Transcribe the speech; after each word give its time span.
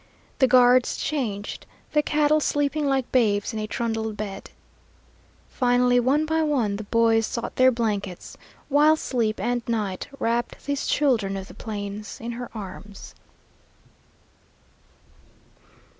The 0.39 0.47
guards 0.47 0.97
changed, 0.97 1.67
the 1.93 2.01
cattle 2.01 2.39
sleeping 2.39 2.87
like 2.87 3.11
babes 3.11 3.53
in 3.53 3.59
a 3.59 3.67
trundle 3.67 4.13
bed. 4.13 4.49
Finally 5.47 5.99
one 5.99 6.25
by 6.25 6.41
one 6.41 6.77
the 6.77 6.85
boys 6.85 7.27
sought 7.27 7.55
their 7.55 7.71
blankets, 7.71 8.35
while 8.67 8.95
sleep 8.95 9.39
and 9.39 9.61
night 9.67 10.07
wrapped 10.19 10.65
these 10.65 10.87
children 10.87 11.37
of 11.37 11.49
the 11.49 11.53
plains 11.53 12.19
in 12.19 12.31
her 12.31 12.49
arms. 12.55 13.13